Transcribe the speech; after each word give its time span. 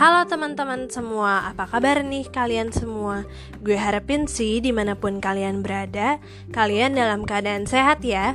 Halo 0.00 0.24
teman-teman 0.24 0.88
semua, 0.88 1.52
apa 1.52 1.68
kabar 1.68 2.00
nih 2.00 2.24
kalian 2.32 2.72
semua? 2.72 3.28
Gue 3.60 3.76
harapin 3.76 4.24
sih 4.24 4.64
di 4.64 4.72
mana 4.72 4.96
pun 4.96 5.20
kalian 5.20 5.60
berada, 5.60 6.16
kalian 6.56 6.96
dalam 6.96 7.28
keadaan 7.28 7.68
sehat 7.68 8.00
ya. 8.00 8.32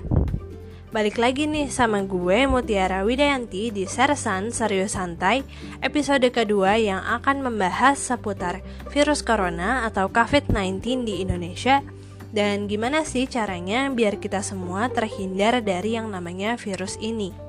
Balik 0.94 1.18
lagi 1.18 1.50
nih 1.50 1.66
sama 1.74 2.06
gue 2.06 2.46
Mutiara 2.46 3.02
Widayanti 3.02 3.74
di 3.74 3.90
Sersan 3.90 4.54
Serius 4.54 4.94
Santai 4.94 5.42
Episode 5.82 6.30
kedua 6.30 6.78
yang 6.78 7.02
akan 7.02 7.42
membahas 7.42 7.98
seputar 7.98 8.62
virus 8.94 9.26
corona 9.26 9.90
atau 9.90 10.06
COVID-19 10.14 11.02
di 11.02 11.26
Indonesia 11.26 11.82
Dan 12.30 12.70
gimana 12.70 13.02
sih 13.10 13.26
caranya 13.26 13.90
biar 13.90 14.22
kita 14.22 14.46
semua 14.46 14.86
terhindar 14.94 15.66
dari 15.66 15.98
yang 15.98 16.14
namanya 16.14 16.62
virus 16.62 16.96
ini 17.02 17.45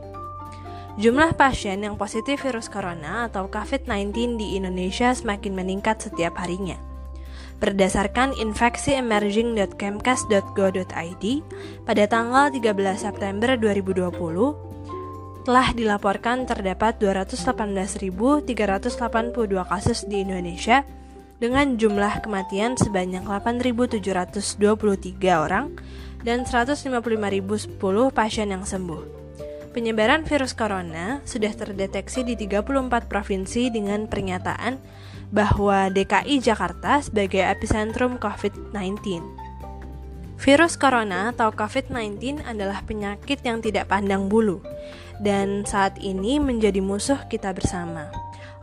Jumlah 0.96 1.36
pasien 1.36 1.84
yang 1.84 2.00
positif 2.00 2.40
virus 2.40 2.72
corona 2.72 3.28
atau 3.28 3.52
COVID-19 3.52 4.40
di 4.40 4.56
Indonesia 4.56 5.12
semakin 5.12 5.52
meningkat 5.52 6.08
setiap 6.08 6.40
harinya. 6.40 6.80
Berdasarkan 7.60 8.32
infeksiemerging.kemkes.go.id, 8.32 11.24
pada 11.84 12.04
tanggal 12.08 12.48
13 12.48 12.96
September 12.96 13.60
2020, 13.60 15.44
telah 15.44 15.68
dilaporkan 15.76 16.48
terdapat 16.48 16.96
218.382 16.96 18.48
kasus 19.68 20.08
di 20.08 20.24
Indonesia 20.24 20.80
dengan 21.36 21.76
jumlah 21.76 22.24
kematian 22.24 22.80
sebanyak 22.80 23.20
8.723 23.20 24.00
orang 25.36 25.76
dan 26.24 26.48
155.010 26.48 26.88
pasien 28.16 28.48
yang 28.48 28.64
sembuh. 28.64 29.25
Penyebaran 29.76 30.24
virus 30.24 30.56
corona 30.56 31.20
sudah 31.28 31.52
terdeteksi 31.52 32.24
di 32.24 32.32
34 32.32 33.12
provinsi 33.12 33.68
dengan 33.68 34.08
pernyataan 34.08 34.80
bahwa 35.28 35.92
DKI 35.92 36.40
Jakarta 36.40 37.04
sebagai 37.04 37.44
epicentrum 37.44 38.16
COVID-19. 38.16 39.20
Virus 40.40 40.80
corona 40.80 41.28
atau 41.36 41.52
COVID-19 41.52 42.40
adalah 42.48 42.80
penyakit 42.88 43.44
yang 43.44 43.60
tidak 43.60 43.92
pandang 43.92 44.32
bulu 44.32 44.64
dan 45.20 45.68
saat 45.68 46.00
ini 46.00 46.40
menjadi 46.40 46.80
musuh 46.80 47.28
kita 47.28 47.52
bersama. 47.52 48.08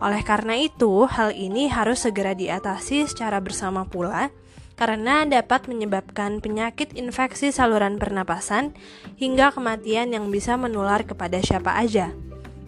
Oleh 0.02 0.26
karena 0.26 0.58
itu, 0.58 1.06
hal 1.06 1.30
ini 1.38 1.70
harus 1.70 2.10
segera 2.10 2.34
diatasi 2.34 3.06
secara 3.06 3.38
bersama 3.38 3.86
pula 3.86 4.34
karena 4.74 5.24
dapat 5.24 5.70
menyebabkan 5.70 6.42
penyakit 6.42 6.98
infeksi 6.98 7.54
saluran 7.54 8.02
pernapasan 8.02 8.74
hingga 9.22 9.54
kematian 9.54 10.12
yang 10.12 10.34
bisa 10.34 10.58
menular 10.58 11.06
kepada 11.06 11.38
siapa 11.40 11.78
aja, 11.78 12.10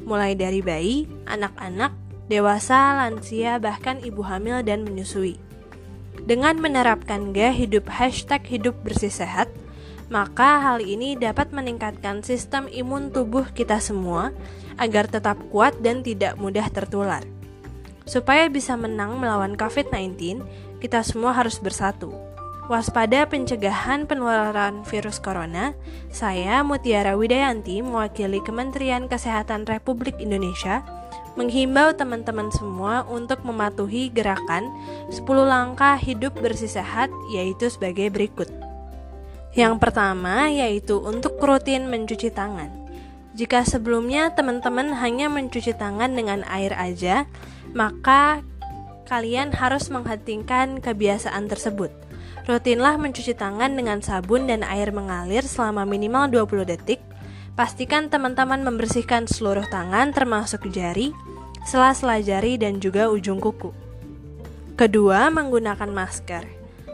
mulai 0.05 0.37
dari 0.37 0.61
bayi, 0.61 1.09
anak-anak, 1.25 1.91
dewasa, 2.29 2.97
lansia, 3.01 3.57
bahkan 3.57 3.97
ibu 4.05 4.21
hamil 4.21 4.61
dan 4.61 4.85
menyusui. 4.85 5.41
Dengan 6.25 6.57
menerapkan 6.57 7.35
gaya 7.35 7.53
hidup 7.53 7.85
hashtag 7.91 8.41
hidup 8.47 8.73
bersih 8.81 9.13
sehat, 9.13 9.51
maka 10.09 10.61
hal 10.61 10.85
ini 10.85 11.17
dapat 11.17 11.49
meningkatkan 11.49 12.21
sistem 12.21 12.69
imun 12.69 13.09
tubuh 13.09 13.49
kita 13.53 13.81
semua 13.81 14.29
agar 14.77 15.09
tetap 15.09 15.37
kuat 15.49 15.73
dan 15.81 16.05
tidak 16.05 16.37
mudah 16.37 16.69
tertular. 16.69 17.25
Supaya 18.05 18.45
bisa 18.53 18.77
menang 18.77 19.17
melawan 19.17 19.57
COVID-19, 19.57 20.45
kita 20.77 21.01
semua 21.01 21.33
harus 21.33 21.57
bersatu. 21.57 22.13
Waspada 22.65 23.29
pencegahan 23.29 24.09
penularan 24.09 24.81
virus 24.89 25.21
corona, 25.21 25.77
saya 26.09 26.65
Mutiara 26.65 27.13
Widayanti 27.13 27.85
mewakili 27.85 28.41
Kementerian 28.41 29.05
Kesehatan 29.05 29.69
Republik 29.69 30.17
Indonesia 30.17 30.81
menghimbau 31.37 31.93
teman-teman 31.93 32.49
semua 32.49 33.05
untuk 33.05 33.43
mematuhi 33.45 34.09
gerakan 34.09 34.71
10 35.13 35.21
langkah 35.45 35.93
hidup 35.99 36.33
bersih 36.41 36.71
sehat 36.71 37.11
yaitu 37.29 37.69
sebagai 37.69 38.09
berikut. 38.09 38.49
Yang 39.53 39.77
pertama 39.77 40.49
yaitu 40.49 40.97
untuk 40.97 41.37
rutin 41.37 41.85
mencuci 41.85 42.33
tangan. 42.33 42.71
Jika 43.35 43.67
sebelumnya 43.67 44.31
teman-teman 44.31 44.95
hanya 44.95 45.27
mencuci 45.27 45.75
tangan 45.75 46.15
dengan 46.15 46.47
air 46.47 46.71
aja, 46.71 47.27
maka 47.75 48.41
kalian 49.05 49.53
harus 49.53 49.91
menghentikan 49.93 50.81
kebiasaan 50.81 51.45
tersebut. 51.45 51.93
Rutinlah 52.47 52.97
mencuci 52.97 53.35
tangan 53.35 53.75
dengan 53.75 53.99
sabun 53.99 54.47
dan 54.49 54.63
air 54.65 54.89
mengalir 54.95 55.43
selama 55.45 55.83
minimal 55.83 56.31
20 56.31 56.65
detik. 56.65 57.01
Pastikan 57.53 58.11
teman-teman 58.11 58.63
membersihkan 58.63 59.27
seluruh 59.27 59.63
tangan 59.71 60.11
termasuk 60.11 60.67
jari, 60.71 61.15
sela-sela 61.63 62.19
jari 62.19 62.59
dan 62.59 62.83
juga 62.83 63.07
ujung 63.07 63.39
kuku. 63.39 63.71
Kedua, 64.75 65.31
menggunakan 65.31 65.87
masker. 65.87 66.43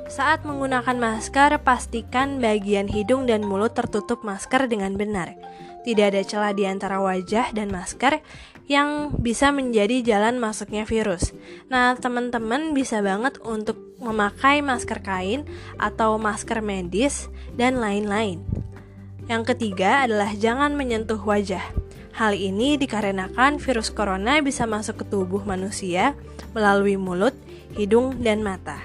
Saat 0.06 0.46
menggunakan 0.46 1.02
masker, 1.02 1.58
pastikan 1.66 2.38
bagian 2.38 2.86
hidung 2.86 3.26
dan 3.26 3.42
mulut 3.42 3.74
tertutup 3.74 4.22
masker 4.22 4.70
dengan 4.70 4.94
benar. 4.94 5.34
Tidak 5.82 6.14
ada 6.14 6.22
celah 6.22 6.54
di 6.54 6.70
antara 6.70 7.02
wajah 7.02 7.54
dan 7.58 7.74
masker 7.74 8.22
yang 8.70 9.18
bisa 9.18 9.50
menjadi 9.50 10.06
jalan 10.06 10.38
masuknya 10.38 10.86
virus. 10.86 11.34
Nah, 11.68 11.98
teman-teman 11.98 12.78
bisa 12.78 13.02
banget 13.02 13.42
untuk 13.42 13.76
memakai 13.98 14.62
masker 14.62 15.02
kain 15.02 15.42
atau 15.82 16.22
masker 16.22 16.62
medis 16.62 17.28
dan 17.58 17.82
lain-lain. 17.82 18.46
Yang 19.26 19.56
ketiga 19.56 20.06
adalah 20.06 20.32
jangan 20.38 20.78
menyentuh 20.78 21.20
wajah. 21.20 21.64
Hal 22.12 22.36
ini 22.36 22.76
dikarenakan 22.76 23.58
virus 23.58 23.90
corona 23.90 24.44
bisa 24.44 24.68
masuk 24.68 25.02
ke 25.02 25.06
tubuh 25.08 25.42
manusia 25.48 26.14
melalui 26.52 27.00
mulut, 27.00 27.34
hidung, 27.74 28.20
dan 28.20 28.44
mata. 28.44 28.78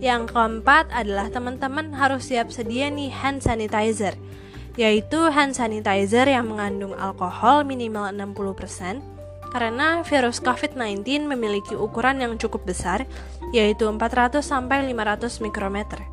Yang 0.00 0.32
keempat 0.32 0.92
adalah 0.92 1.28
teman-teman 1.32 1.92
harus 1.96 2.28
siap 2.28 2.52
sedia 2.52 2.92
nih 2.92 3.12
hand 3.12 3.40
sanitizer 3.40 4.16
yaitu 4.76 5.32
hand 5.32 5.56
sanitizer 5.56 6.28
yang 6.28 6.52
mengandung 6.52 6.92
alkohol 6.96 7.64
minimal 7.64 8.12
60% 8.12 9.00
karena 9.50 10.04
virus 10.04 10.38
COVID-19 10.44 11.24
memiliki 11.24 11.72
ukuran 11.72 12.20
yang 12.20 12.36
cukup 12.36 12.68
besar 12.68 13.08
yaitu 13.56 13.88
400 13.88 14.44
sampai 14.44 14.84
500 14.92 15.40
mikrometer. 15.40 16.04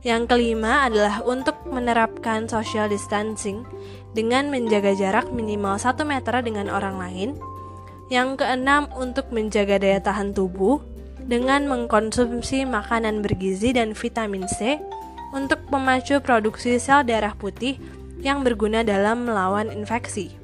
Yang 0.00 0.32
kelima 0.32 0.88
adalah 0.88 1.20
untuk 1.28 1.60
menerapkan 1.68 2.48
social 2.48 2.88
distancing 2.88 3.68
dengan 4.16 4.48
menjaga 4.48 4.96
jarak 4.96 5.28
minimal 5.28 5.76
1 5.76 5.92
meter 6.08 6.40
dengan 6.40 6.72
orang 6.72 6.96
lain. 6.96 7.30
Yang 8.08 8.42
keenam 8.42 8.88
untuk 8.96 9.28
menjaga 9.28 9.76
daya 9.76 10.00
tahan 10.00 10.32
tubuh 10.32 10.80
dengan 11.20 11.68
mengkonsumsi 11.68 12.64
makanan 12.64 13.20
bergizi 13.20 13.76
dan 13.76 13.92
vitamin 13.92 14.48
C 14.48 14.80
untuk 15.30 15.62
memacu 15.70 16.18
produksi 16.22 16.78
sel 16.82 17.06
darah 17.06 17.34
putih 17.34 17.78
yang 18.20 18.44
berguna 18.44 18.84
dalam 18.84 19.24
melawan 19.24 19.72
infeksi. 19.72 20.40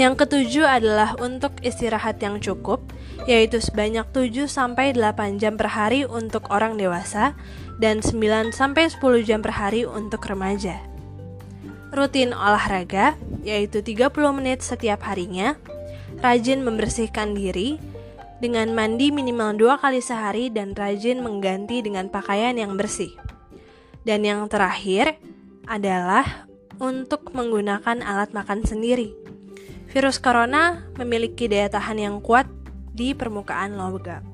Yang 0.00 0.24
ketujuh 0.24 0.64
adalah 0.64 1.16
untuk 1.20 1.52
istirahat 1.60 2.20
yang 2.20 2.40
cukup, 2.40 2.80
yaitu 3.28 3.60
sebanyak 3.60 4.08
7 4.10 4.48
sampai 4.48 4.96
8 4.96 5.36
jam 5.36 5.60
per 5.60 5.68
hari 5.68 6.08
untuk 6.08 6.48
orang 6.48 6.80
dewasa 6.80 7.36
dan 7.76 8.00
9 8.00 8.52
sampai 8.56 8.88
10 8.88 9.28
jam 9.28 9.40
per 9.44 9.52
hari 9.52 9.84
untuk 9.84 10.24
remaja. 10.24 10.80
Rutin 11.92 12.32
olahraga, 12.32 13.20
yaitu 13.44 13.84
30 13.84 14.08
menit 14.32 14.64
setiap 14.64 15.04
harinya. 15.04 15.60
Rajin 16.24 16.64
membersihkan 16.64 17.36
diri 17.36 17.76
dengan 18.40 18.72
mandi 18.72 19.14
minimal 19.14 19.54
dua 19.54 19.74
kali 19.78 20.02
sehari 20.02 20.50
dan 20.50 20.74
rajin 20.74 21.22
mengganti 21.22 21.78
dengan 21.84 22.08
pakaian 22.08 22.56
yang 22.56 22.74
bersih. 22.74 23.12
Dan 24.02 24.26
yang 24.26 24.46
terakhir 24.50 25.18
adalah 25.66 26.46
untuk 26.82 27.30
menggunakan 27.30 28.02
alat 28.02 28.34
makan 28.34 28.66
sendiri. 28.66 29.14
Virus 29.92 30.18
corona 30.18 30.88
memiliki 30.98 31.46
daya 31.46 31.70
tahan 31.70 32.00
yang 32.00 32.16
kuat 32.18 32.48
di 32.96 33.14
permukaan 33.14 33.78
logam. 33.78 34.24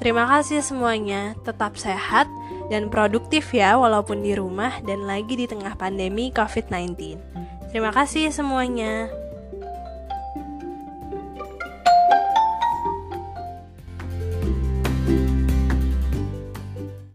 Terima 0.00 0.24
kasih 0.28 0.60
semuanya, 0.60 1.32
tetap 1.44 1.80
sehat 1.80 2.28
dan 2.68 2.88
produktif 2.88 3.52
ya 3.52 3.76
walaupun 3.76 4.24
di 4.24 4.32
rumah 4.36 4.80
dan 4.84 5.04
lagi 5.04 5.36
di 5.36 5.44
tengah 5.44 5.76
pandemi 5.76 6.32
COVID-19. 6.32 7.20
Terima 7.68 7.92
kasih 7.92 8.32
semuanya. 8.32 9.19